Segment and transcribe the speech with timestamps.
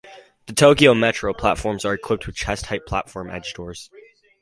[0.47, 3.91] The Tokyo Metro platforms are equipped with chest-height platform edge doors.